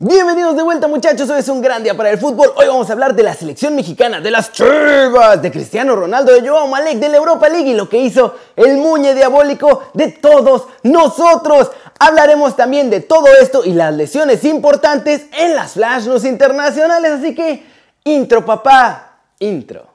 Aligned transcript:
Bienvenidos 0.00 0.56
de 0.56 0.64
vuelta 0.64 0.88
muchachos, 0.88 1.30
hoy 1.30 1.38
es 1.38 1.48
un 1.48 1.62
gran 1.62 1.84
día 1.84 1.96
para 1.96 2.10
el 2.10 2.18
fútbol. 2.18 2.50
Hoy 2.56 2.66
vamos 2.66 2.90
a 2.90 2.94
hablar 2.94 3.14
de 3.14 3.22
la 3.22 3.32
selección 3.32 3.76
mexicana, 3.76 4.20
de 4.20 4.28
las 4.28 4.50
Chivas, 4.50 5.40
de 5.40 5.52
Cristiano 5.52 5.94
Ronaldo, 5.94 6.32
de 6.32 6.46
Joao 6.46 6.66
Malek, 6.66 6.98
de 6.98 7.08
la 7.08 7.18
Europa 7.18 7.48
League 7.48 7.70
y 7.70 7.74
lo 7.74 7.88
que 7.88 7.98
hizo 7.98 8.34
el 8.56 8.76
muñe 8.78 9.14
diabólico 9.14 9.84
de 9.94 10.08
todos 10.08 10.64
nosotros. 10.82 11.70
Hablaremos 12.00 12.56
también 12.56 12.90
de 12.90 13.02
todo 13.02 13.28
esto 13.40 13.64
y 13.64 13.72
las 13.72 13.94
lesiones 13.94 14.44
importantes 14.44 15.26
en 15.30 15.54
las 15.54 15.74
Flash 15.74 16.06
News 16.08 16.24
internacionales, 16.24 17.12
así 17.12 17.32
que 17.32 17.64
intro 18.02 18.44
papá, 18.44 19.20
intro. 19.38 19.94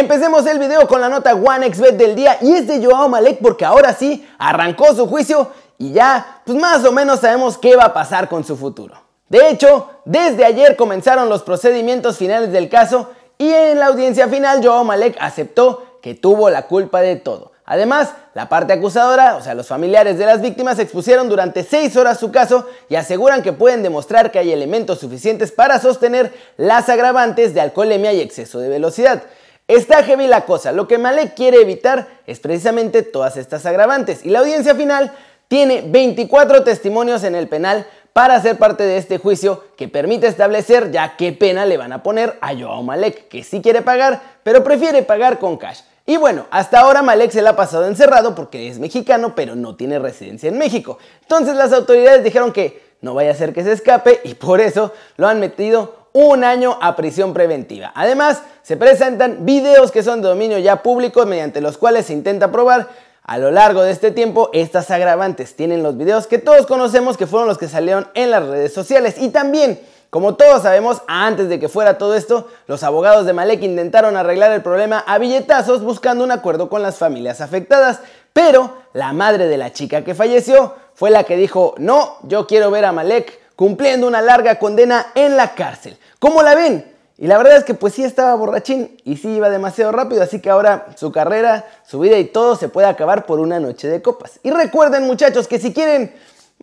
Empecemos 0.00 0.46
el 0.46 0.58
video 0.58 0.88
con 0.88 1.02
la 1.02 1.10
nota 1.10 1.34
OneXBet 1.34 1.94
del 1.94 2.14
día 2.14 2.38
y 2.40 2.54
es 2.54 2.66
de 2.66 2.82
Joao 2.82 3.10
Malek 3.10 3.38
porque 3.42 3.66
ahora 3.66 3.92
sí 3.92 4.26
arrancó 4.38 4.94
su 4.94 5.06
juicio 5.06 5.50
y 5.76 5.92
ya 5.92 6.40
pues 6.46 6.56
más 6.56 6.82
o 6.86 6.90
menos 6.90 7.20
sabemos 7.20 7.58
qué 7.58 7.76
va 7.76 7.84
a 7.84 7.92
pasar 7.92 8.26
con 8.26 8.42
su 8.42 8.56
futuro. 8.56 8.94
De 9.28 9.50
hecho, 9.50 9.90
desde 10.06 10.46
ayer 10.46 10.74
comenzaron 10.74 11.28
los 11.28 11.42
procedimientos 11.42 12.16
finales 12.16 12.50
del 12.50 12.70
caso 12.70 13.10
y 13.36 13.52
en 13.52 13.78
la 13.78 13.88
audiencia 13.88 14.26
final 14.28 14.64
Joao 14.64 14.84
Malek 14.84 15.18
aceptó 15.20 15.98
que 16.00 16.14
tuvo 16.14 16.48
la 16.48 16.66
culpa 16.66 17.02
de 17.02 17.16
todo. 17.16 17.52
Además, 17.66 18.14
la 18.32 18.48
parte 18.48 18.72
acusadora, 18.72 19.36
o 19.36 19.42
sea, 19.42 19.52
los 19.54 19.68
familiares 19.68 20.16
de 20.16 20.24
las 20.24 20.40
víctimas, 20.40 20.78
expusieron 20.78 21.28
durante 21.28 21.62
seis 21.62 21.94
horas 21.96 22.18
su 22.18 22.32
caso 22.32 22.66
y 22.88 22.94
aseguran 22.94 23.42
que 23.42 23.52
pueden 23.52 23.82
demostrar 23.82 24.32
que 24.32 24.38
hay 24.38 24.50
elementos 24.50 24.98
suficientes 24.98 25.52
para 25.52 25.78
sostener 25.78 26.32
las 26.56 26.88
agravantes 26.88 27.52
de 27.52 27.60
alcoholemia 27.60 28.14
y 28.14 28.20
exceso 28.22 28.60
de 28.60 28.70
velocidad. 28.70 29.24
Está 29.70 30.02
heavy 30.02 30.26
la 30.26 30.46
cosa, 30.46 30.72
lo 30.72 30.88
que 30.88 30.98
Malek 30.98 31.34
quiere 31.34 31.62
evitar 31.62 32.08
es 32.26 32.40
precisamente 32.40 33.04
todas 33.04 33.36
estas 33.36 33.64
agravantes 33.66 34.26
y 34.26 34.30
la 34.30 34.40
audiencia 34.40 34.74
final 34.74 35.12
tiene 35.46 35.84
24 35.86 36.64
testimonios 36.64 37.22
en 37.22 37.36
el 37.36 37.46
penal 37.46 37.86
para 38.12 38.42
ser 38.42 38.58
parte 38.58 38.82
de 38.82 38.96
este 38.96 39.18
juicio 39.18 39.62
que 39.76 39.86
permite 39.86 40.26
establecer 40.26 40.90
ya 40.90 41.14
qué 41.16 41.32
pena 41.32 41.66
le 41.66 41.76
van 41.76 41.92
a 41.92 42.02
poner 42.02 42.36
a 42.40 42.52
Joao 42.52 42.82
Malek, 42.82 43.28
que 43.28 43.44
sí 43.44 43.62
quiere 43.62 43.80
pagar, 43.80 44.20
pero 44.42 44.64
prefiere 44.64 45.04
pagar 45.04 45.38
con 45.38 45.56
cash. 45.56 45.82
Y 46.04 46.16
bueno, 46.16 46.46
hasta 46.50 46.80
ahora 46.80 47.02
Malek 47.02 47.30
se 47.30 47.40
la 47.40 47.50
ha 47.50 47.56
pasado 47.56 47.86
encerrado 47.86 48.34
porque 48.34 48.66
es 48.66 48.80
mexicano, 48.80 49.36
pero 49.36 49.54
no 49.54 49.76
tiene 49.76 50.00
residencia 50.00 50.48
en 50.48 50.58
México. 50.58 50.98
Entonces 51.22 51.54
las 51.54 51.72
autoridades 51.72 52.24
dijeron 52.24 52.52
que 52.52 52.96
no 53.02 53.14
vaya 53.14 53.30
a 53.30 53.34
ser 53.34 53.52
que 53.52 53.62
se 53.62 53.70
escape 53.70 54.20
y 54.24 54.34
por 54.34 54.60
eso 54.60 54.92
lo 55.16 55.28
han 55.28 55.38
metido 55.38 55.99
un 56.12 56.44
año 56.44 56.78
a 56.80 56.96
prisión 56.96 57.32
preventiva. 57.32 57.92
Además, 57.94 58.42
se 58.62 58.76
presentan 58.76 59.44
videos 59.44 59.90
que 59.90 60.02
son 60.02 60.22
de 60.22 60.28
dominio 60.28 60.58
ya 60.58 60.82
público 60.82 61.24
mediante 61.26 61.60
los 61.60 61.78
cuales 61.78 62.06
se 62.06 62.12
intenta 62.12 62.50
probar 62.50 62.88
a 63.22 63.38
lo 63.38 63.50
largo 63.50 63.82
de 63.82 63.92
este 63.92 64.10
tiempo 64.10 64.50
estas 64.52 64.90
agravantes. 64.90 65.54
Tienen 65.54 65.82
los 65.82 65.96
videos 65.96 66.26
que 66.26 66.38
todos 66.38 66.66
conocemos 66.66 67.16
que 67.16 67.26
fueron 67.26 67.48
los 67.48 67.58
que 67.58 67.68
salieron 67.68 68.08
en 68.14 68.30
las 68.30 68.44
redes 68.46 68.72
sociales 68.72 69.16
y 69.18 69.28
también 69.28 69.80
como 70.10 70.34
todos 70.34 70.62
sabemos, 70.62 71.02
antes 71.06 71.48
de 71.48 71.60
que 71.60 71.68
fuera 71.68 71.96
todo 71.96 72.16
esto, 72.16 72.48
los 72.66 72.82
abogados 72.82 73.26
de 73.26 73.32
Malek 73.32 73.62
intentaron 73.62 74.16
arreglar 74.16 74.50
el 74.50 74.60
problema 74.60 75.04
a 75.06 75.18
billetazos 75.18 75.84
buscando 75.84 76.24
un 76.24 76.32
acuerdo 76.32 76.68
con 76.68 76.82
las 76.82 76.98
familias 76.98 77.40
afectadas, 77.40 78.00
pero 78.32 78.74
la 78.92 79.12
madre 79.12 79.46
de 79.46 79.56
la 79.56 79.72
chica 79.72 80.02
que 80.02 80.16
falleció 80.16 80.74
fue 80.94 81.10
la 81.10 81.22
que 81.22 81.36
dijo, 81.36 81.76
no, 81.78 82.16
yo 82.24 82.48
quiero 82.48 82.72
ver 82.72 82.86
a 82.86 82.92
Malek 82.92 83.38
cumpliendo 83.60 84.06
una 84.06 84.22
larga 84.22 84.58
condena 84.58 85.08
en 85.14 85.36
la 85.36 85.54
cárcel. 85.54 85.98
¿Cómo 86.18 86.42
la 86.42 86.54
ven? 86.54 86.90
Y 87.18 87.26
la 87.26 87.36
verdad 87.36 87.58
es 87.58 87.64
que 87.64 87.74
pues 87.74 87.92
sí 87.92 88.02
estaba 88.02 88.34
borrachín 88.34 88.96
y 89.04 89.18
sí 89.18 89.28
iba 89.28 89.50
demasiado 89.50 89.92
rápido, 89.92 90.22
así 90.22 90.40
que 90.40 90.48
ahora 90.48 90.86
su 90.96 91.12
carrera, 91.12 91.66
su 91.86 92.00
vida 92.00 92.16
y 92.16 92.24
todo 92.24 92.56
se 92.56 92.70
puede 92.70 92.86
acabar 92.86 93.26
por 93.26 93.38
una 93.38 93.60
noche 93.60 93.86
de 93.86 94.00
copas. 94.00 94.40
Y 94.42 94.50
recuerden 94.50 95.06
muchachos 95.06 95.46
que 95.46 95.58
si 95.58 95.74
quieren 95.74 96.14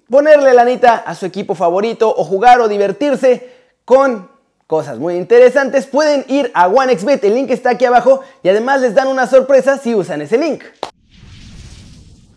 ponerle 0.09 0.55
la 0.55 0.64
anita 0.64 0.95
a 0.95 1.14
su 1.14 1.27
equipo 1.27 1.54
favorito 1.54 2.11
o 2.17 2.23
jugar 2.23 2.61
o 2.61 2.67
divertirse 2.67 3.48
con 3.86 4.32
cosas 4.66 4.98
muy 4.98 5.17
interesantes, 5.17 5.86
pueden 5.86 6.26
ir 6.27 6.50
a 6.55 6.67
OneXBet, 6.67 7.23
el 7.26 7.36
link 7.36 7.52
está 7.52 7.70
aquí 7.70 7.86
abajo 7.86 8.21
y 8.42 8.50
además 8.50 8.82
les 8.82 8.95
dan 8.95 9.08
una 9.08 9.27
sorpresa 9.27 9.77
si 9.77 9.94
usan 9.94 10.21
ese 10.23 10.39
link. 10.39 10.64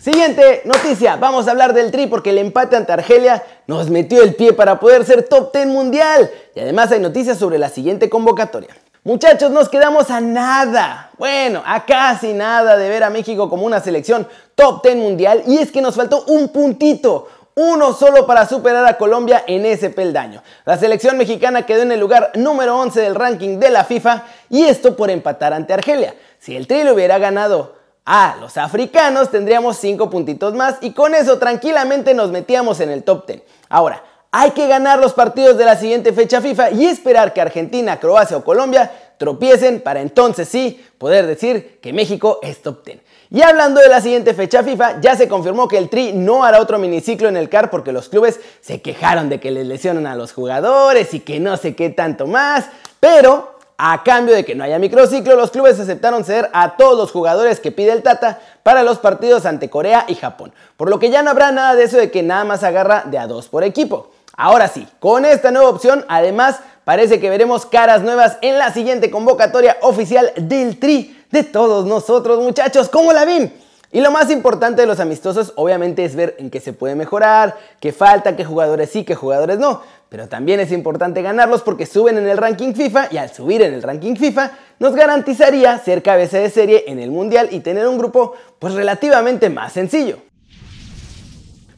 Siguiente 0.00 0.62
noticia, 0.64 1.16
vamos 1.16 1.46
a 1.46 1.50
hablar 1.50 1.74
del 1.74 1.90
Tri 1.90 2.06
porque 2.06 2.30
el 2.30 2.38
empate 2.38 2.74
ante 2.74 2.90
Argelia 2.90 3.44
nos 3.66 3.90
metió 3.90 4.22
el 4.22 4.34
pie 4.34 4.54
para 4.54 4.80
poder 4.80 5.04
ser 5.04 5.28
top 5.28 5.52
10 5.52 5.66
mundial. 5.66 6.30
Y 6.54 6.60
además 6.60 6.90
hay 6.90 7.00
noticias 7.00 7.36
sobre 7.36 7.58
la 7.58 7.68
siguiente 7.68 8.08
convocatoria. 8.08 8.74
Muchachos, 9.04 9.50
nos 9.50 9.68
quedamos 9.68 10.10
a 10.10 10.22
nada, 10.22 11.10
bueno, 11.18 11.62
a 11.66 11.84
casi 11.84 12.32
nada 12.32 12.78
de 12.78 12.88
ver 12.88 13.04
a 13.04 13.10
México 13.10 13.50
como 13.50 13.66
una 13.66 13.80
selección 13.80 14.26
top 14.54 14.82
10 14.82 14.96
mundial 14.96 15.42
y 15.46 15.58
es 15.58 15.70
que 15.70 15.82
nos 15.82 15.96
faltó 15.96 16.24
un 16.28 16.48
puntito, 16.48 17.28
uno 17.54 17.92
solo 17.92 18.26
para 18.26 18.48
superar 18.48 18.86
a 18.86 18.96
Colombia 18.96 19.44
en 19.46 19.66
ese 19.66 19.90
peldaño. 19.90 20.42
La 20.64 20.78
selección 20.78 21.18
mexicana 21.18 21.66
quedó 21.66 21.82
en 21.82 21.92
el 21.92 22.00
lugar 22.00 22.30
número 22.36 22.74
11 22.78 23.02
del 23.02 23.14
ranking 23.14 23.58
de 23.58 23.68
la 23.68 23.84
FIFA 23.84 24.24
y 24.48 24.62
esto 24.62 24.96
por 24.96 25.10
empatar 25.10 25.52
ante 25.52 25.74
Argelia. 25.74 26.14
Si 26.38 26.56
el 26.56 26.66
Tri 26.66 26.84
lo 26.84 26.94
hubiera 26.94 27.18
ganado 27.18 27.79
a 28.12 28.34
los 28.40 28.56
africanos 28.56 29.30
tendríamos 29.30 29.76
5 29.76 30.10
puntitos 30.10 30.52
más 30.52 30.78
y 30.80 30.90
con 30.90 31.14
eso 31.14 31.38
tranquilamente 31.38 32.12
nos 32.12 32.32
metíamos 32.32 32.80
en 32.80 32.90
el 32.90 33.04
top 33.04 33.24
10. 33.24 33.42
Ahora, 33.68 34.02
hay 34.32 34.50
que 34.50 34.66
ganar 34.66 34.98
los 34.98 35.12
partidos 35.12 35.56
de 35.56 35.64
la 35.64 35.76
siguiente 35.76 36.12
fecha 36.12 36.40
FIFA 36.40 36.72
y 36.72 36.86
esperar 36.86 37.32
que 37.32 37.40
Argentina, 37.40 38.00
Croacia 38.00 38.36
o 38.36 38.42
Colombia 38.42 38.90
tropiecen 39.16 39.80
para 39.80 40.00
entonces 40.00 40.48
sí 40.48 40.84
poder 40.98 41.24
decir 41.28 41.78
que 41.80 41.92
México 41.92 42.40
es 42.42 42.60
top 42.60 42.84
10. 42.84 42.98
Y 43.30 43.42
hablando 43.42 43.80
de 43.80 43.88
la 43.88 44.00
siguiente 44.00 44.34
fecha 44.34 44.64
FIFA, 44.64 45.00
ya 45.00 45.14
se 45.14 45.28
confirmó 45.28 45.68
que 45.68 45.78
el 45.78 45.88
Tri 45.88 46.12
no 46.12 46.42
hará 46.42 46.60
otro 46.60 46.80
miniciclo 46.80 47.28
en 47.28 47.36
el 47.36 47.48
CAR 47.48 47.70
porque 47.70 47.92
los 47.92 48.08
clubes 48.08 48.40
se 48.60 48.82
quejaron 48.82 49.28
de 49.28 49.38
que 49.38 49.52
les 49.52 49.68
lesionan 49.68 50.08
a 50.08 50.16
los 50.16 50.32
jugadores 50.32 51.14
y 51.14 51.20
que 51.20 51.38
no 51.38 51.56
sé 51.56 51.76
qué 51.76 51.90
tanto 51.90 52.26
más, 52.26 52.64
pero 52.98 53.59
a 53.82 54.02
cambio 54.02 54.34
de 54.34 54.44
que 54.44 54.54
no 54.54 54.62
haya 54.62 54.78
microciclo, 54.78 55.36
los 55.36 55.50
clubes 55.50 55.80
aceptaron 55.80 56.22
ceder 56.22 56.50
a 56.52 56.76
todos 56.76 56.98
los 56.98 57.12
jugadores 57.12 57.60
que 57.60 57.72
pide 57.72 57.92
el 57.92 58.02
Tata 58.02 58.38
para 58.62 58.82
los 58.82 58.98
partidos 58.98 59.46
ante 59.46 59.70
Corea 59.70 60.04
y 60.06 60.16
Japón. 60.16 60.52
Por 60.76 60.90
lo 60.90 60.98
que 60.98 61.08
ya 61.08 61.22
no 61.22 61.30
habrá 61.30 61.50
nada 61.50 61.74
de 61.74 61.84
eso 61.84 61.96
de 61.96 62.10
que 62.10 62.22
nada 62.22 62.44
más 62.44 62.62
agarra 62.62 63.04
de 63.06 63.16
a 63.16 63.26
dos 63.26 63.48
por 63.48 63.64
equipo. 63.64 64.10
Ahora 64.36 64.68
sí, 64.68 64.86
con 65.00 65.24
esta 65.24 65.50
nueva 65.50 65.70
opción, 65.70 66.04
además, 66.08 66.60
parece 66.84 67.20
que 67.20 67.30
veremos 67.30 67.64
caras 67.64 68.02
nuevas 68.02 68.36
en 68.42 68.58
la 68.58 68.70
siguiente 68.70 69.10
convocatoria 69.10 69.78
oficial 69.80 70.30
del 70.36 70.78
Tri 70.78 71.24
de 71.30 71.42
todos 71.42 71.86
nosotros, 71.86 72.38
muchachos. 72.38 72.90
¿Cómo 72.90 73.14
la 73.14 73.24
ven? 73.24 73.50
Y 73.92 74.00
lo 74.00 74.10
más 74.12 74.30
importante 74.30 74.82
de 74.82 74.86
los 74.86 75.00
amistosos 75.00 75.52
obviamente 75.56 76.04
es 76.04 76.14
ver 76.14 76.36
en 76.38 76.50
qué 76.50 76.60
se 76.60 76.72
puede 76.72 76.94
mejorar, 76.94 77.56
qué 77.80 77.92
falta, 77.92 78.36
qué 78.36 78.44
jugadores 78.44 78.90
sí, 78.90 79.04
qué 79.04 79.16
jugadores 79.16 79.58
no. 79.58 79.82
Pero 80.10 80.28
también 80.28 80.58
es 80.58 80.72
importante 80.72 81.22
ganarlos 81.22 81.62
porque 81.62 81.86
suben 81.86 82.18
en 82.18 82.28
el 82.28 82.36
ranking 82.36 82.74
FIFA 82.74 83.08
y 83.12 83.16
al 83.16 83.32
subir 83.32 83.62
en 83.62 83.72
el 83.72 83.82
ranking 83.82 84.16
FIFA 84.16 84.50
nos 84.80 84.96
garantizaría 84.96 85.78
ser 85.78 86.02
cabeza 86.02 86.38
de 86.38 86.50
serie 86.50 86.84
en 86.88 86.98
el 86.98 87.12
Mundial 87.12 87.48
y 87.52 87.60
tener 87.60 87.86
un 87.86 87.96
grupo 87.96 88.34
pues 88.58 88.74
relativamente 88.74 89.48
más 89.50 89.72
sencillo. 89.72 90.18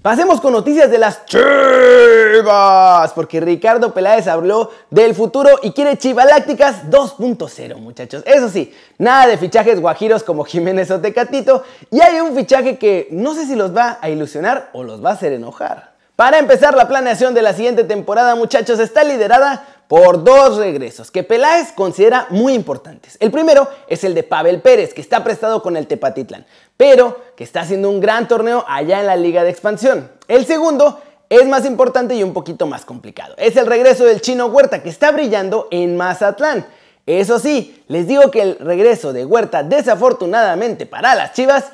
Pasemos 0.00 0.40
con 0.40 0.52
noticias 0.52 0.90
de 0.90 0.98
las 0.98 1.26
Chivas, 1.26 3.12
porque 3.12 3.38
Ricardo 3.40 3.94
Peláez 3.94 4.26
habló 4.26 4.70
del 4.90 5.14
futuro 5.14 5.50
y 5.62 5.70
quiere 5.70 5.96
Chivalácticas 5.96 6.90
2.0, 6.90 7.76
muchachos. 7.76 8.24
Eso 8.26 8.48
sí, 8.48 8.74
nada 8.98 9.28
de 9.28 9.36
fichajes 9.36 9.80
guajiros 9.80 10.24
como 10.24 10.42
Jiménez 10.46 10.90
o 10.90 11.00
Tecatito, 11.00 11.62
y 11.90 12.00
hay 12.00 12.18
un 12.18 12.34
fichaje 12.34 12.78
que 12.78 13.06
no 13.12 13.34
sé 13.34 13.46
si 13.46 13.54
los 13.54 13.76
va 13.76 13.98
a 14.00 14.10
ilusionar 14.10 14.70
o 14.72 14.82
los 14.82 15.04
va 15.04 15.10
a 15.10 15.12
hacer 15.12 15.34
enojar. 15.34 15.91
Para 16.16 16.38
empezar, 16.38 16.74
la 16.74 16.88
planeación 16.88 17.32
de 17.32 17.40
la 17.40 17.54
siguiente 17.54 17.84
temporada, 17.84 18.34
muchachos, 18.34 18.78
está 18.78 19.02
liderada 19.02 19.66
por 19.88 20.22
dos 20.22 20.58
regresos 20.58 21.10
que 21.10 21.22
Peláez 21.22 21.72
considera 21.72 22.26
muy 22.28 22.52
importantes. 22.52 23.16
El 23.18 23.30
primero 23.30 23.68
es 23.88 24.04
el 24.04 24.14
de 24.14 24.22
Pavel 24.22 24.60
Pérez, 24.60 24.92
que 24.92 25.00
está 25.00 25.24
prestado 25.24 25.62
con 25.62 25.76
el 25.76 25.86
Tepatitlán, 25.86 26.44
pero 26.76 27.18
que 27.34 27.44
está 27.44 27.62
haciendo 27.62 27.88
un 27.88 28.00
gran 28.00 28.28
torneo 28.28 28.64
allá 28.68 29.00
en 29.00 29.06
la 29.06 29.16
Liga 29.16 29.42
de 29.42 29.50
Expansión. 29.50 30.10
El 30.28 30.44
segundo 30.44 31.00
es 31.30 31.46
más 31.46 31.64
importante 31.64 32.14
y 32.14 32.22
un 32.22 32.34
poquito 32.34 32.66
más 32.66 32.84
complicado. 32.84 33.34
Es 33.38 33.56
el 33.56 33.66
regreso 33.66 34.04
del 34.04 34.20
chino 34.20 34.46
Huerta, 34.46 34.82
que 34.82 34.90
está 34.90 35.12
brillando 35.12 35.68
en 35.70 35.96
Mazatlán. 35.96 36.66
Eso 37.06 37.38
sí, 37.38 37.82
les 37.88 38.06
digo 38.06 38.30
que 38.30 38.42
el 38.42 38.58
regreso 38.58 39.14
de 39.14 39.24
Huerta, 39.24 39.62
desafortunadamente 39.62 40.84
para 40.84 41.14
las 41.14 41.32
Chivas, 41.32 41.64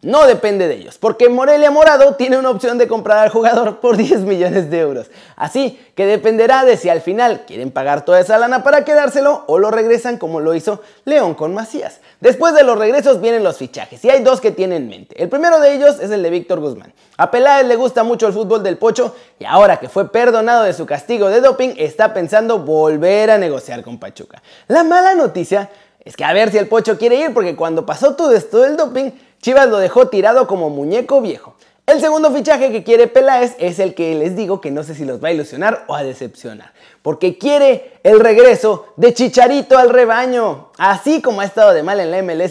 no 0.00 0.28
depende 0.28 0.68
de 0.68 0.74
ellos, 0.74 0.96
porque 0.96 1.28
Morelia 1.28 1.72
Morado 1.72 2.14
tiene 2.14 2.38
una 2.38 2.50
opción 2.50 2.78
de 2.78 2.86
comprar 2.86 3.18
al 3.18 3.30
jugador 3.30 3.80
por 3.80 3.96
10 3.98 4.20
millones 4.20 4.70
de 4.70 4.78
euros. 4.78 5.10
Así 5.34 5.84
que 5.96 6.06
dependerá 6.06 6.64
de 6.64 6.76
si 6.76 6.88
al 6.88 7.00
final 7.00 7.44
quieren 7.46 7.72
pagar 7.72 8.04
toda 8.04 8.20
esa 8.20 8.38
lana 8.38 8.62
para 8.62 8.84
quedárselo 8.84 9.42
o 9.48 9.58
lo 9.58 9.72
regresan 9.72 10.16
como 10.16 10.38
lo 10.38 10.54
hizo 10.54 10.82
León 11.04 11.34
con 11.34 11.52
Macías. 11.52 11.98
Después 12.20 12.54
de 12.54 12.62
los 12.62 12.78
regresos 12.78 13.20
vienen 13.20 13.42
los 13.42 13.56
fichajes 13.56 14.04
y 14.04 14.10
hay 14.10 14.22
dos 14.22 14.40
que 14.40 14.52
tienen 14.52 14.84
en 14.84 14.88
mente. 14.88 15.20
El 15.20 15.28
primero 15.28 15.58
de 15.58 15.74
ellos 15.74 15.98
es 16.00 16.12
el 16.12 16.22
de 16.22 16.30
Víctor 16.30 16.60
Guzmán. 16.60 16.92
A 17.16 17.32
Peláez 17.32 17.66
le 17.66 17.74
gusta 17.74 18.04
mucho 18.04 18.28
el 18.28 18.32
fútbol 18.32 18.62
del 18.62 18.78
pocho 18.78 19.16
y 19.40 19.44
ahora 19.46 19.78
que 19.78 19.88
fue 19.88 20.12
perdonado 20.12 20.62
de 20.62 20.74
su 20.74 20.86
castigo 20.86 21.28
de 21.28 21.40
doping 21.40 21.70
está 21.76 22.14
pensando 22.14 22.60
volver 22.60 23.32
a 23.32 23.38
negociar 23.38 23.82
con 23.82 23.98
Pachuca. 23.98 24.40
La 24.68 24.84
mala 24.84 25.16
noticia 25.16 25.68
Es 26.04 26.16
que 26.16 26.24
a 26.24 26.32
ver 26.32 26.50
si 26.50 26.56
el 26.56 26.68
Pocho 26.68 26.96
quiere 26.96 27.16
ir, 27.16 27.34
porque 27.34 27.54
cuando 27.54 27.84
pasó 27.84 28.14
todo 28.14 28.32
esto 28.32 28.60
del 28.60 28.78
doping, 28.78 29.10
Chivas 29.40 29.68
lo 29.68 29.78
dejó 29.78 30.08
tirado 30.08 30.46
como 30.46 30.70
muñeco 30.70 31.20
viejo. 31.20 31.54
El 31.86 32.00
segundo 32.00 32.30
fichaje 32.32 32.70
que 32.70 32.84
quiere 32.84 33.06
Peláez 33.06 33.54
es 33.58 33.78
el 33.78 33.94
que 33.94 34.14
les 34.14 34.36
digo 34.36 34.60
que 34.60 34.70
no 34.70 34.82
sé 34.82 34.94
si 34.94 35.06
los 35.06 35.24
va 35.24 35.28
a 35.28 35.32
ilusionar 35.32 35.84
o 35.86 35.94
a 35.94 36.02
decepcionar, 36.02 36.74
porque 37.00 37.38
quiere 37.38 37.98
el 38.02 38.20
regreso 38.20 38.92
de 38.96 39.14
Chicharito 39.14 39.78
al 39.78 39.88
rebaño. 39.88 40.70
Así 40.76 41.22
como 41.22 41.40
ha 41.40 41.46
estado 41.46 41.72
de 41.72 41.82
mal 41.82 41.98
en 42.00 42.10
la 42.10 42.22
MLS, 42.22 42.50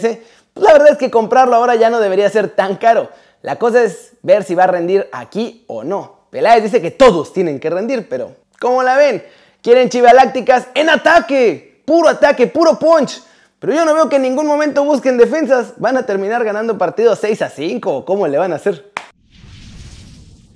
pues 0.54 0.66
la 0.66 0.72
verdad 0.72 0.88
es 0.90 0.98
que 0.98 1.10
comprarlo 1.10 1.54
ahora 1.54 1.76
ya 1.76 1.88
no 1.88 2.00
debería 2.00 2.28
ser 2.30 2.48
tan 2.48 2.76
caro. 2.76 3.10
La 3.42 3.56
cosa 3.56 3.84
es 3.84 4.14
ver 4.22 4.42
si 4.42 4.56
va 4.56 4.64
a 4.64 4.68
rendir 4.68 5.08
aquí 5.12 5.64
o 5.68 5.84
no. 5.84 6.26
Peláez 6.30 6.64
dice 6.64 6.82
que 6.82 6.90
todos 6.90 7.32
tienen 7.32 7.60
que 7.60 7.70
rendir, 7.70 8.08
pero 8.08 8.32
¿cómo 8.58 8.82
la 8.82 8.96
ven? 8.96 9.24
Quieren 9.62 9.88
chivalácticas 9.88 10.66
en 10.74 10.90
ataque, 10.90 11.82
puro 11.84 12.08
ataque, 12.08 12.48
puro 12.48 12.76
punch. 12.76 13.22
Pero 13.60 13.74
yo 13.74 13.84
no 13.84 13.94
veo 13.94 14.08
que 14.08 14.16
en 14.16 14.22
ningún 14.22 14.46
momento 14.46 14.84
busquen 14.84 15.18
defensas. 15.18 15.74
Van 15.78 15.96
a 15.96 16.06
terminar 16.06 16.44
ganando 16.44 16.78
partidos 16.78 17.18
6 17.20 17.42
a 17.42 17.50
5. 17.50 18.04
¿Cómo 18.04 18.28
le 18.28 18.38
van 18.38 18.52
a 18.52 18.56
hacer? 18.56 18.92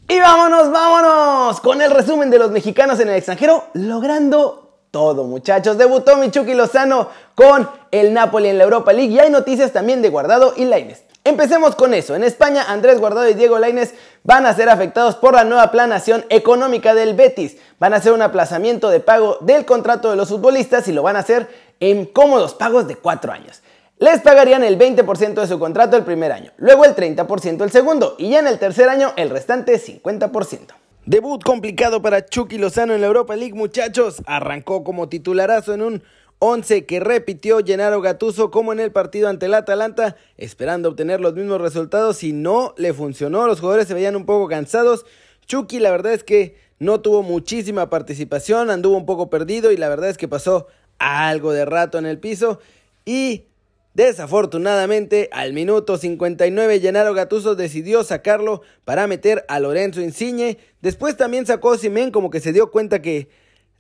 Y 0.08 0.20
vámonos, 0.20 0.70
vámonos 0.70 1.60
con 1.60 1.80
el 1.80 1.90
resumen 1.90 2.30
de 2.30 2.38
los 2.38 2.50
mexicanos 2.50 3.00
en 3.00 3.08
el 3.08 3.16
extranjero, 3.16 3.64
logrando 3.72 4.76
todo, 4.90 5.24
muchachos. 5.24 5.78
Debutó 5.78 6.16
Michuki 6.18 6.54
Lozano 6.54 7.08
con 7.34 7.68
el 7.90 8.12
Napoli 8.12 8.48
en 8.48 8.58
la 8.58 8.64
Europa 8.64 8.92
League 8.92 9.12
y 9.14 9.18
hay 9.18 9.30
noticias 9.30 9.72
también 9.72 10.02
de 10.02 10.10
Guardado 10.10 10.52
y 10.56 10.66
Laines. 10.66 11.04
Empecemos 11.24 11.76
con 11.76 11.94
eso. 11.94 12.14
En 12.14 12.24
España, 12.24 12.64
Andrés 12.68 13.00
Guardado 13.00 13.28
y 13.28 13.34
Diego 13.34 13.58
Laines 13.58 13.94
van 14.22 14.44
a 14.44 14.54
ser 14.54 14.68
afectados 14.68 15.14
por 15.16 15.34
la 15.34 15.44
nueva 15.44 15.70
planación 15.70 16.26
económica 16.28 16.94
del 16.94 17.14
Betis. 17.14 17.56
Van 17.78 17.94
a 17.94 17.98
hacer 17.98 18.12
un 18.12 18.22
aplazamiento 18.22 18.90
de 18.90 19.00
pago 19.00 19.38
del 19.40 19.64
contrato 19.64 20.10
de 20.10 20.16
los 20.16 20.28
futbolistas 20.28 20.86
y 20.88 20.92
lo 20.92 21.02
van 21.02 21.16
a 21.16 21.20
hacer 21.20 21.48
en 21.82 22.06
cómodos 22.06 22.54
pagos 22.54 22.86
de 22.86 22.94
cuatro 22.94 23.32
años 23.32 23.60
les 23.98 24.20
pagarían 24.20 24.62
el 24.64 24.78
20% 24.78 25.34
de 25.34 25.46
su 25.46 25.58
contrato 25.58 25.96
el 25.96 26.04
primer 26.04 26.32
año, 26.32 26.52
luego 26.56 26.84
el 26.84 26.94
30% 26.94 27.62
el 27.62 27.70
segundo 27.70 28.14
y 28.18 28.30
ya 28.30 28.38
en 28.38 28.46
el 28.46 28.58
tercer 28.58 28.88
año 28.88 29.12
el 29.16 29.30
restante 29.30 29.74
50%. 29.74 30.74
Debut 31.06 31.42
complicado 31.42 32.00
para 32.00 32.24
Chucky 32.24 32.58
Lozano 32.58 32.94
en 32.94 33.00
la 33.00 33.08
Europa 33.08 33.34
League, 33.34 33.54
muchachos. 33.54 34.22
Arrancó 34.26 34.84
como 34.84 35.08
titularazo 35.08 35.74
en 35.74 35.82
un 35.82 36.02
11 36.38 36.86
que 36.86 37.00
repitió 37.00 37.58
Gennaro 37.64 38.00
Gatuso 38.00 38.52
como 38.52 38.72
en 38.72 38.78
el 38.78 38.92
partido 38.92 39.28
ante 39.28 39.46
el 39.46 39.54
Atalanta, 39.54 40.16
esperando 40.36 40.88
obtener 40.88 41.20
los 41.20 41.34
mismos 41.34 41.60
resultados 41.60 42.22
y 42.22 42.32
no 42.32 42.74
le 42.76 42.92
funcionó. 42.92 43.46
Los 43.48 43.60
jugadores 43.60 43.88
se 43.88 43.94
veían 43.94 44.14
un 44.14 44.26
poco 44.26 44.48
cansados. 44.48 45.04
Chucky 45.46 45.80
la 45.80 45.90
verdad 45.90 46.12
es 46.12 46.22
que 46.22 46.56
no 46.78 47.00
tuvo 47.00 47.22
muchísima 47.22 47.90
participación, 47.90 48.70
anduvo 48.70 48.96
un 48.96 49.06
poco 49.06 49.30
perdido 49.30 49.70
y 49.70 49.76
la 49.76 49.88
verdad 49.88 50.10
es 50.10 50.18
que 50.18 50.26
pasó 50.26 50.66
algo 51.02 51.52
de 51.52 51.64
rato 51.64 51.98
en 51.98 52.06
el 52.06 52.18
piso 52.18 52.60
y 53.04 53.46
Desafortunadamente, 53.94 55.28
al 55.32 55.52
minuto 55.52 55.98
59 55.98 56.80
Gennaro 56.80 57.12
Gatuso 57.12 57.54
decidió 57.54 58.04
sacarlo 58.04 58.62
para 58.86 59.06
meter 59.06 59.44
a 59.48 59.60
Lorenzo 59.60 60.00
Insigne. 60.00 60.56
Después 60.80 61.18
también 61.18 61.44
sacó 61.44 61.76
Simen 61.76 62.10
como 62.10 62.30
que 62.30 62.40
se 62.40 62.54
dio 62.54 62.70
cuenta 62.70 63.02
que 63.02 63.28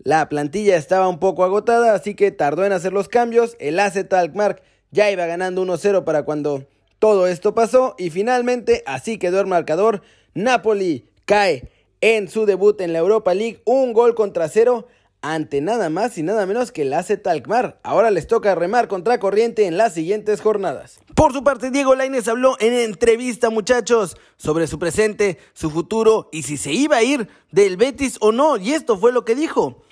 la 0.04 0.28
plantilla 0.28 0.76
estaba 0.76 1.08
un 1.08 1.18
poco 1.18 1.44
agotada, 1.44 1.94
así 1.94 2.14
que 2.14 2.30
tardó 2.30 2.66
en 2.66 2.72
hacer 2.72 2.92
los 2.92 3.08
cambios. 3.08 3.56
El 3.58 3.78
AZ 3.78 3.96
Alkmaar 4.12 4.60
ya 4.90 5.10
iba 5.10 5.24
ganando 5.24 5.64
1-0 5.64 6.04
para 6.04 6.24
cuando 6.24 6.66
todo 6.98 7.26
esto 7.26 7.54
pasó 7.54 7.94
y 7.96 8.10
finalmente 8.10 8.82
así 8.84 9.16
quedó 9.16 9.40
el 9.40 9.46
marcador. 9.46 10.02
Napoli 10.34 11.06
cae 11.24 11.70
en 12.02 12.28
su 12.28 12.44
debut 12.44 12.80
en 12.82 12.92
la 12.92 12.98
Europa 12.98 13.32
League, 13.32 13.62
un 13.64 13.94
gol 13.94 14.14
contra 14.14 14.48
cero 14.48 14.88
ante 15.22 15.60
nada 15.60 15.88
más 15.88 16.18
y 16.18 16.22
nada 16.22 16.44
menos 16.46 16.72
que 16.72 16.82
el 16.82 16.92
AZ 16.92 17.12
Alkmaar. 17.24 17.78
Ahora 17.82 18.10
les 18.10 18.26
toca 18.26 18.54
remar 18.54 18.88
contra 18.88 19.18
corriente 19.18 19.66
en 19.66 19.76
las 19.76 19.94
siguientes 19.94 20.40
jornadas. 20.40 21.00
Por 21.14 21.32
su 21.32 21.44
parte, 21.44 21.70
Diego 21.70 21.94
Lainez 21.94 22.28
habló 22.28 22.56
en 22.60 22.74
entrevista, 22.74 23.48
muchachos, 23.48 24.16
sobre 24.36 24.66
su 24.66 24.78
presente, 24.78 25.38
su 25.54 25.70
futuro 25.70 26.28
y 26.32 26.42
si 26.42 26.56
se 26.56 26.72
iba 26.72 26.96
a 26.96 27.02
ir 27.02 27.28
del 27.52 27.76
Betis 27.76 28.18
o 28.20 28.32
no. 28.32 28.56
Y 28.56 28.72
esto 28.72 28.98
fue 28.98 29.12
lo 29.12 29.24
que 29.24 29.34
dijo. 29.34 29.82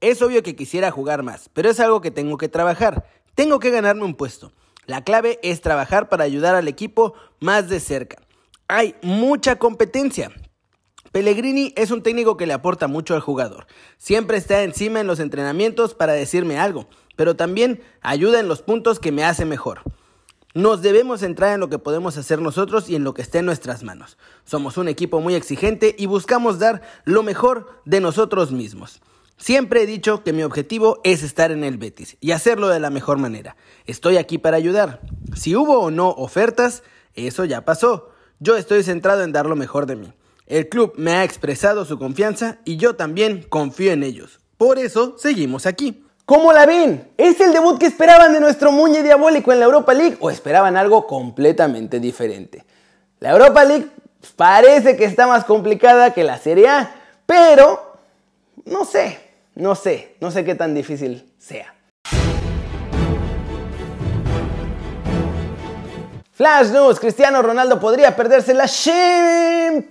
Es 0.00 0.22
obvio 0.22 0.42
que 0.42 0.54
quisiera 0.54 0.90
jugar 0.90 1.22
más, 1.22 1.48
pero 1.52 1.70
es 1.70 1.80
algo 1.80 2.00
que 2.00 2.10
tengo 2.10 2.36
que 2.36 2.48
trabajar. 2.48 3.04
Tengo 3.34 3.58
que 3.58 3.70
ganarme 3.70 4.04
un 4.04 4.14
puesto. 4.14 4.52
La 4.86 5.02
clave 5.02 5.40
es 5.42 5.60
trabajar 5.60 6.08
para 6.08 6.24
ayudar 6.24 6.54
al 6.54 6.68
equipo 6.68 7.14
más 7.40 7.68
de 7.68 7.80
cerca. 7.80 8.18
Hay 8.68 8.94
mucha 9.02 9.56
competencia, 9.56 10.30
Pellegrini 11.12 11.72
es 11.76 11.90
un 11.90 12.02
técnico 12.02 12.36
que 12.36 12.46
le 12.46 12.52
aporta 12.52 12.86
mucho 12.86 13.14
al 13.14 13.20
jugador. 13.20 13.66
Siempre 13.96 14.36
está 14.36 14.62
encima 14.62 15.00
en 15.00 15.06
los 15.06 15.20
entrenamientos 15.20 15.94
para 15.94 16.12
decirme 16.12 16.58
algo, 16.58 16.86
pero 17.16 17.36
también 17.36 17.80
ayuda 18.00 18.40
en 18.40 18.48
los 18.48 18.62
puntos 18.62 19.00
que 19.00 19.12
me 19.12 19.24
hace 19.24 19.44
mejor. 19.44 19.80
Nos 20.54 20.82
debemos 20.82 21.20
centrar 21.20 21.54
en 21.54 21.60
lo 21.60 21.68
que 21.68 21.78
podemos 21.78 22.16
hacer 22.16 22.40
nosotros 22.40 22.88
y 22.90 22.96
en 22.96 23.04
lo 23.04 23.14
que 23.14 23.22
esté 23.22 23.38
en 23.38 23.46
nuestras 23.46 23.84
manos. 23.84 24.18
Somos 24.44 24.76
un 24.76 24.88
equipo 24.88 25.20
muy 25.20 25.34
exigente 25.34 25.94
y 25.98 26.06
buscamos 26.06 26.58
dar 26.58 26.82
lo 27.04 27.22
mejor 27.22 27.80
de 27.84 28.00
nosotros 28.00 28.50
mismos. 28.50 29.00
Siempre 29.36 29.82
he 29.82 29.86
dicho 29.86 30.24
que 30.24 30.32
mi 30.32 30.42
objetivo 30.42 31.00
es 31.04 31.22
estar 31.22 31.52
en 31.52 31.62
el 31.62 31.78
Betis 31.78 32.16
y 32.20 32.32
hacerlo 32.32 32.68
de 32.68 32.80
la 32.80 32.90
mejor 32.90 33.18
manera. 33.18 33.56
Estoy 33.86 34.16
aquí 34.16 34.36
para 34.38 34.56
ayudar. 34.56 35.00
Si 35.36 35.54
hubo 35.54 35.78
o 35.78 35.90
no 35.92 36.08
ofertas, 36.08 36.82
eso 37.14 37.44
ya 37.44 37.64
pasó. 37.64 38.10
Yo 38.40 38.56
estoy 38.56 38.82
centrado 38.82 39.22
en 39.22 39.32
dar 39.32 39.46
lo 39.46 39.54
mejor 39.54 39.86
de 39.86 39.96
mí. 39.96 40.12
El 40.48 40.70
club 40.70 40.94
me 40.96 41.12
ha 41.12 41.24
expresado 41.24 41.84
su 41.84 41.98
confianza 41.98 42.56
y 42.64 42.78
yo 42.78 42.96
también 42.96 43.44
confío 43.50 43.92
en 43.92 44.02
ellos. 44.02 44.40
Por 44.56 44.78
eso 44.78 45.16
seguimos 45.18 45.66
aquí. 45.66 46.06
¿Cómo 46.24 46.54
la 46.54 46.64
ven? 46.64 47.10
¿Es 47.18 47.38
el 47.40 47.52
debut 47.52 47.78
que 47.78 47.84
esperaban 47.84 48.32
de 48.32 48.40
nuestro 48.40 48.72
Muñe 48.72 49.02
Diabólico 49.02 49.52
en 49.52 49.60
la 49.60 49.66
Europa 49.66 49.92
League 49.92 50.16
o 50.20 50.30
esperaban 50.30 50.78
algo 50.78 51.06
completamente 51.06 52.00
diferente? 52.00 52.64
La 53.20 53.32
Europa 53.32 53.62
League 53.62 53.88
parece 54.36 54.96
que 54.96 55.04
está 55.04 55.26
más 55.26 55.44
complicada 55.44 56.14
que 56.14 56.24
la 56.24 56.38
Serie 56.38 56.68
A, 56.68 56.94
pero 57.26 57.98
no 58.64 58.86
sé, 58.86 59.20
no 59.54 59.74
sé, 59.74 60.16
no 60.18 60.30
sé 60.30 60.46
qué 60.46 60.54
tan 60.54 60.74
difícil 60.74 61.30
sea. 61.38 61.74
Flash 66.38 66.68
News, 66.68 67.00
Cristiano 67.00 67.42
Ronaldo 67.42 67.80
podría 67.80 68.14
perderse 68.14 68.54
la 68.54 68.68
Champions. 68.68 69.88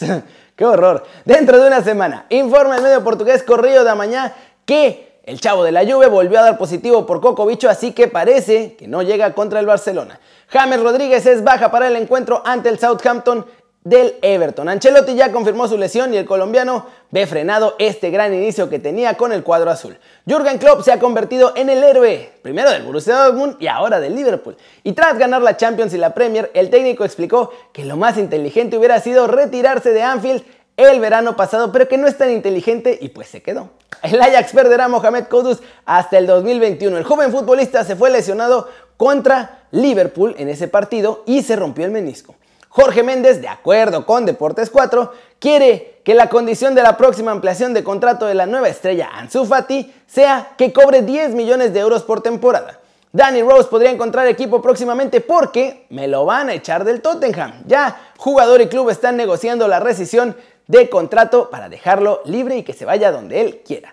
¡Qué 0.54 0.62
horror! 0.62 1.06
Dentro 1.24 1.58
de 1.58 1.68
una 1.68 1.82
semana, 1.82 2.26
informa 2.28 2.76
el 2.76 2.82
medio 2.82 3.02
portugués 3.02 3.42
Correo 3.42 3.82
de 3.82 3.94
Mañana 3.94 4.34
que 4.66 5.22
el 5.24 5.40
chavo 5.40 5.64
de 5.64 5.72
la 5.72 5.90
Juve 5.90 6.06
volvió 6.06 6.38
a 6.38 6.42
dar 6.42 6.58
positivo 6.58 7.06
por 7.06 7.22
Coco 7.22 7.46
Bicho, 7.46 7.70
así 7.70 7.92
que 7.92 8.08
parece 8.08 8.76
que 8.76 8.88
no 8.88 9.00
llega 9.00 9.32
contra 9.32 9.58
el 9.58 9.64
Barcelona. 9.64 10.20
James 10.48 10.82
Rodríguez 10.82 11.24
es 11.24 11.42
baja 11.42 11.70
para 11.70 11.88
el 11.88 11.96
encuentro 11.96 12.42
ante 12.44 12.68
el 12.68 12.78
Southampton 12.78 13.46
del 13.82 14.16
Everton. 14.20 14.68
Ancelotti 14.68 15.14
ya 15.14 15.32
confirmó 15.32 15.66
su 15.66 15.78
lesión 15.78 16.12
y 16.12 16.18
el 16.18 16.26
colombiano 16.26 16.86
ve 17.10 17.26
frenado 17.26 17.76
este 17.78 18.10
gran 18.10 18.34
inicio 18.34 18.68
que 18.68 18.78
tenía 18.78 19.14
con 19.14 19.32
el 19.32 19.42
cuadro 19.42 19.70
azul. 19.70 19.96
Jürgen 20.26 20.58
Klopp 20.58 20.82
se 20.82 20.92
ha 20.92 20.98
convertido 20.98 21.54
en 21.56 21.70
el 21.70 21.82
héroe, 21.82 22.30
primero 22.42 22.70
del 22.70 22.82
Borussia 22.82 23.16
Dortmund 23.16 23.56
y 23.58 23.68
ahora 23.68 23.98
del 23.98 24.14
Liverpool. 24.14 24.56
Y 24.82 24.92
tras 24.92 25.18
ganar 25.18 25.40
la 25.40 25.56
Champions 25.56 25.94
y 25.94 25.98
la 25.98 26.12
Premier, 26.12 26.50
el 26.52 26.68
técnico 26.68 27.04
explicó 27.04 27.52
que 27.72 27.86
lo 27.86 27.96
más 27.96 28.18
inteligente 28.18 28.76
hubiera 28.76 29.00
sido 29.00 29.26
retirarse 29.26 29.92
de 29.92 30.02
Anfield 30.02 30.44
el 30.76 31.00
verano 31.00 31.36
pasado, 31.36 31.72
pero 31.72 31.88
que 31.88 31.98
no 31.98 32.06
es 32.06 32.16
tan 32.16 32.30
inteligente 32.30 32.98
y 33.00 33.08
pues 33.08 33.28
se 33.28 33.42
quedó. 33.42 33.70
El 34.02 34.20
Ajax 34.20 34.52
perderá 34.52 34.86
a 34.86 34.88
Mohamed 34.88 35.24
Kudus 35.24 35.60
hasta 35.84 36.18
el 36.18 36.26
2021. 36.26 36.96
El 36.96 37.04
joven 37.04 37.32
futbolista 37.32 37.84
se 37.84 37.96
fue 37.96 38.10
lesionado 38.10 38.68
contra 38.96 39.64
Liverpool 39.70 40.34
en 40.38 40.48
ese 40.48 40.68
partido 40.68 41.22
y 41.26 41.42
se 41.42 41.56
rompió 41.56 41.84
el 41.84 41.90
menisco. 41.90 42.34
Jorge 42.72 43.02
Méndez, 43.02 43.40
de 43.40 43.48
acuerdo 43.48 44.06
con 44.06 44.24
Deportes 44.24 44.70
4, 44.70 45.12
quiere 45.40 46.00
que 46.04 46.14
la 46.14 46.28
condición 46.28 46.76
de 46.76 46.84
la 46.84 46.96
próxima 46.96 47.32
ampliación 47.32 47.74
de 47.74 47.82
contrato 47.82 48.26
de 48.26 48.34
la 48.34 48.46
nueva 48.46 48.68
estrella 48.68 49.10
Ansu 49.12 49.44
Fati 49.44 49.92
sea 50.06 50.52
que 50.56 50.72
cobre 50.72 51.02
10 51.02 51.34
millones 51.34 51.74
de 51.74 51.80
euros 51.80 52.04
por 52.04 52.22
temporada. 52.22 52.78
Danny 53.12 53.42
Rose 53.42 53.68
podría 53.68 53.90
encontrar 53.90 54.28
equipo 54.28 54.62
próximamente 54.62 55.20
porque 55.20 55.86
me 55.90 56.06
lo 56.06 56.24
van 56.24 56.48
a 56.48 56.54
echar 56.54 56.84
del 56.84 57.02
Tottenham. 57.02 57.64
Ya 57.66 58.12
jugador 58.16 58.60
y 58.60 58.68
club 58.68 58.88
están 58.88 59.16
negociando 59.16 59.66
la 59.66 59.80
rescisión 59.80 60.36
de 60.68 60.88
contrato 60.88 61.50
para 61.50 61.68
dejarlo 61.68 62.20
libre 62.24 62.58
y 62.58 62.62
que 62.62 62.72
se 62.72 62.84
vaya 62.84 63.10
donde 63.10 63.40
él 63.40 63.62
quiera. 63.66 63.92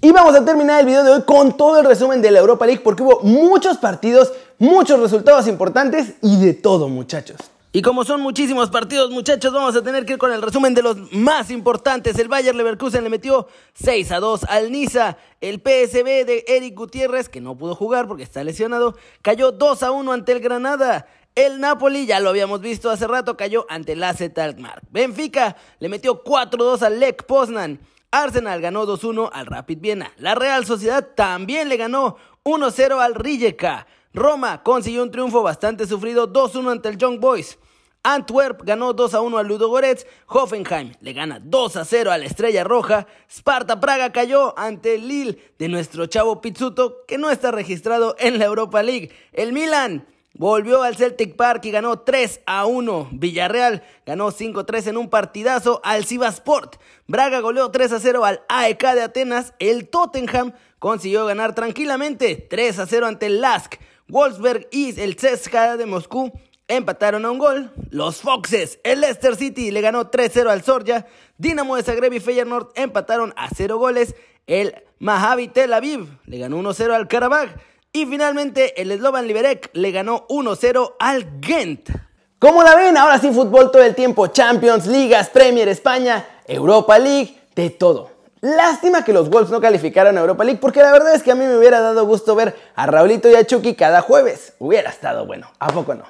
Y 0.00 0.12
vamos 0.12 0.34
a 0.34 0.42
terminar 0.42 0.80
el 0.80 0.86
video 0.86 1.04
de 1.04 1.12
hoy 1.12 1.22
con 1.24 1.58
todo 1.58 1.78
el 1.78 1.84
resumen 1.84 2.22
de 2.22 2.30
la 2.30 2.38
Europa 2.38 2.64
League 2.64 2.80
porque 2.82 3.02
hubo 3.02 3.20
muchos 3.20 3.76
partidos, 3.76 4.32
muchos 4.60 5.00
resultados 5.00 5.48
importantes 5.48 6.14
y 6.22 6.36
de 6.36 6.54
todo 6.54 6.88
muchachos. 6.88 7.38
Y 7.72 7.82
como 7.82 8.04
son 8.04 8.20
muchísimos 8.20 8.68
partidos, 8.68 9.10
muchachos, 9.10 9.52
vamos 9.52 9.76
a 9.76 9.82
tener 9.82 10.04
que 10.04 10.14
ir 10.14 10.18
con 10.18 10.32
el 10.32 10.42
resumen 10.42 10.74
de 10.74 10.82
los 10.82 11.12
más 11.12 11.50
importantes. 11.50 12.18
El 12.18 12.28
Bayer 12.28 12.54
Leverkusen 12.54 13.04
le 13.04 13.10
metió 13.10 13.46
6 13.74 14.10
a 14.10 14.18
2 14.18 14.44
al 14.44 14.72
Niza. 14.72 15.16
El 15.40 15.60
PSB 15.60 16.26
de 16.26 16.44
Eric 16.48 16.74
Gutiérrez, 16.74 17.28
que 17.28 17.40
no 17.40 17.56
pudo 17.56 17.76
jugar 17.76 18.08
porque 18.08 18.24
está 18.24 18.42
lesionado, 18.42 18.96
cayó 19.22 19.52
2 19.52 19.82
a 19.84 19.92
1 19.92 20.12
ante 20.12 20.32
el 20.32 20.40
Granada. 20.40 21.06
El 21.36 21.60
Napoli, 21.60 22.06
ya 22.06 22.18
lo 22.18 22.30
habíamos 22.30 22.60
visto 22.60 22.90
hace 22.90 23.06
rato, 23.06 23.36
cayó 23.36 23.66
ante 23.68 23.92
el 23.92 24.02
AZ 24.02 24.20
Alkmaar. 24.36 24.82
Benfica 24.90 25.56
le 25.78 25.88
metió 25.88 26.22
4 26.22 26.62
2 26.62 26.82
al 26.82 26.98
Lech 26.98 27.24
Poznan. 27.24 27.78
Arsenal 28.10 28.60
ganó 28.60 28.84
2-1 28.84 29.30
al 29.32 29.46
Rapid 29.46 29.78
Viena. 29.78 30.12
La 30.16 30.34
Real 30.34 30.66
Sociedad 30.66 31.06
también 31.14 31.68
le 31.68 31.76
ganó 31.76 32.16
1-0 32.42 32.98
al 32.98 33.14
Rijeka. 33.14 33.86
Roma 34.12 34.62
consiguió 34.62 35.02
un 35.02 35.10
triunfo 35.10 35.42
bastante 35.42 35.86
sufrido 35.86 36.32
2-1 36.32 36.72
ante 36.72 36.88
el 36.88 36.98
Young 36.98 37.20
Boys. 37.20 37.58
Antwerp 38.02 38.62
ganó 38.64 38.92
2 38.92 39.14
1 39.14 39.38
al 39.38 39.46
Ludogorets, 39.46 40.06
Hoffenheim 40.26 40.94
le 41.00 41.12
gana 41.12 41.38
2 41.38 41.80
0 41.84 42.10
a 42.10 42.18
la 42.18 42.24
Estrella 42.24 42.64
Roja, 42.64 43.06
Sparta 43.30 43.78
Praga 43.78 44.10
cayó 44.10 44.58
ante 44.58 44.94
el 44.94 45.06
Lille 45.06 45.38
de 45.58 45.68
nuestro 45.68 46.06
chavo 46.06 46.40
Pizzuto 46.40 47.04
que 47.06 47.18
no 47.18 47.30
está 47.30 47.50
registrado 47.50 48.16
en 48.18 48.38
la 48.38 48.46
Europa 48.46 48.82
League. 48.82 49.10
El 49.32 49.52
Milan 49.52 50.06
Volvió 50.34 50.84
al 50.84 50.96
Celtic 50.96 51.34
Park 51.34 51.64
y 51.64 51.70
ganó 51.72 51.98
3 52.00 52.42
a 52.46 52.64
1. 52.64 53.08
Villarreal 53.12 53.82
ganó 54.06 54.30
5-3 54.30 54.86
en 54.86 54.96
un 54.96 55.10
partidazo 55.10 55.80
al 55.82 56.04
Sivasport. 56.04 56.76
Braga 57.08 57.40
goleó 57.40 57.70
3 57.70 57.92
a 57.92 58.00
0 58.00 58.24
al 58.24 58.40
AEK 58.48 58.80
de 58.94 59.02
Atenas. 59.02 59.54
El 59.58 59.88
Tottenham 59.88 60.52
consiguió 60.78 61.26
ganar 61.26 61.54
tranquilamente 61.54 62.36
3 62.48 62.78
a 62.78 62.86
0 62.86 63.06
ante 63.06 63.26
el 63.26 63.40
Lask. 63.40 63.74
Wolfsberg 64.10 64.68
y 64.70 64.98
el 65.00 65.16
CSKA 65.16 65.76
de 65.76 65.86
Moscú 65.86 66.32
empataron 66.68 67.24
a 67.24 67.30
un 67.30 67.38
gol. 67.38 67.70
Los 67.90 68.16
Foxes, 68.16 68.78
el 68.84 69.00
Leicester 69.00 69.36
City 69.36 69.70
le 69.70 69.80
ganó 69.80 70.10
3-0 70.10 70.48
al 70.48 70.62
Sorja. 70.62 71.06
Dinamo 71.38 71.76
de 71.76 71.82
Zagreb 71.82 72.12
y 72.12 72.20
Feyenoord 72.20 72.68
empataron 72.74 73.32
a 73.36 73.48
0 73.54 73.78
goles. 73.78 74.14
El 74.46 74.74
Maccabi 74.98 75.48
Tel 75.48 75.72
Aviv 75.72 76.06
le 76.26 76.38
ganó 76.38 76.58
1-0 76.60 76.92
al 76.92 77.08
Karabakh. 77.08 77.56
Y 77.92 78.06
finalmente 78.06 78.80
el 78.80 78.96
Slovan 78.96 79.26
Liberec 79.26 79.70
le 79.72 79.90
ganó 79.90 80.26
1-0 80.28 80.94
al 80.98 81.40
Ghent. 81.40 81.90
Como 82.38 82.62
la 82.62 82.74
ven, 82.74 82.96
ahora 82.96 83.18
sí 83.18 83.30
fútbol 83.30 83.70
todo 83.70 83.82
el 83.82 83.94
tiempo, 83.94 84.28
Champions, 84.28 84.86
Ligas, 84.86 85.28
Premier 85.28 85.68
España, 85.68 86.26
Europa 86.46 86.98
League, 86.98 87.36
de 87.54 87.70
todo. 87.70 88.09
Lástima 88.40 89.04
que 89.04 89.12
los 89.12 89.28
Wolves 89.28 89.50
no 89.50 89.60
calificaron 89.60 90.16
a 90.16 90.20
Europa 90.20 90.44
League 90.44 90.60
porque 90.60 90.80
la 90.80 90.92
verdad 90.92 91.14
es 91.14 91.22
que 91.22 91.30
a 91.30 91.34
mí 91.34 91.44
me 91.44 91.56
hubiera 91.56 91.80
dado 91.80 92.06
gusto 92.06 92.34
ver 92.34 92.56
a 92.74 92.86
Raulito 92.86 93.28
y 93.28 93.34
a 93.34 93.44
Chucky 93.44 93.74
cada 93.74 94.00
jueves. 94.00 94.54
Hubiera 94.58 94.88
estado 94.88 95.26
bueno, 95.26 95.50
¿a 95.58 95.68
poco 95.68 95.94
no? 95.94 96.04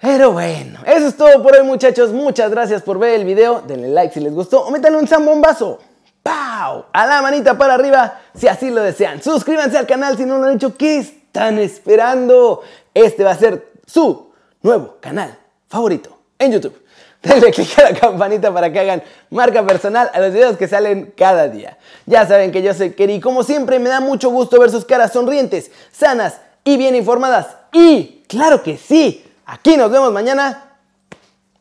Pero 0.00 0.32
bueno, 0.32 0.80
eso 0.86 1.06
es 1.08 1.16
todo 1.16 1.42
por 1.42 1.56
hoy 1.56 1.64
muchachos. 1.64 2.12
Muchas 2.12 2.50
gracias 2.50 2.82
por 2.82 2.98
ver 2.98 3.14
el 3.14 3.24
video. 3.24 3.62
Denle 3.66 3.88
like 3.88 4.14
si 4.14 4.20
les 4.20 4.32
gustó 4.32 4.60
o 4.60 4.70
métanle 4.70 4.98
un 4.98 5.08
zambombazo. 5.08 5.80
¡Pau! 6.22 6.86
A 6.92 7.06
la 7.06 7.20
manita 7.20 7.58
para 7.58 7.74
arriba 7.74 8.20
si 8.34 8.46
así 8.46 8.70
lo 8.70 8.82
desean. 8.82 9.22
Suscríbanse 9.22 9.76
al 9.76 9.86
canal 9.86 10.16
si 10.16 10.24
no 10.24 10.38
lo 10.38 10.46
han 10.46 10.56
hecho. 10.56 10.76
¿Qué 10.76 10.98
están 10.98 11.58
esperando? 11.58 12.62
Este 12.92 13.24
va 13.24 13.32
a 13.32 13.36
ser 13.36 13.72
su 13.86 14.30
nuevo 14.62 14.98
canal 15.00 15.36
favorito 15.68 16.16
en 16.38 16.52
YouTube. 16.52 16.80
Denle 17.24 17.50
click 17.52 17.78
a 17.78 17.90
la 17.90 17.94
campanita 17.94 18.52
para 18.52 18.72
que 18.72 18.78
hagan 18.78 19.02
marca 19.30 19.66
personal 19.66 20.10
a 20.12 20.20
los 20.20 20.32
videos 20.32 20.56
que 20.56 20.68
salen 20.68 21.12
cada 21.16 21.48
día. 21.48 21.78
Ya 22.06 22.26
saben 22.26 22.52
que 22.52 22.62
yo 22.62 22.72
soy 22.74 22.90
Keri 22.90 23.14
y 23.14 23.20
como 23.20 23.42
siempre 23.42 23.78
me 23.78 23.88
da 23.88 24.00
mucho 24.00 24.30
gusto 24.30 24.60
ver 24.60 24.70
sus 24.70 24.84
caras 24.84 25.12
sonrientes, 25.12 25.70
sanas 25.90 26.40
y 26.62 26.76
bien 26.76 26.94
informadas. 26.94 27.46
Y 27.72 28.22
claro 28.28 28.62
que 28.62 28.76
sí, 28.76 29.24
Aquí 29.46 29.76
nos 29.76 29.90
vemos 29.90 30.12
mañana 30.12 30.76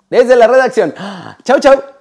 desde 0.09 0.35
la 0.35 0.47
redacción. 0.47 0.93
Chau, 1.43 1.59
chau. 1.59 1.92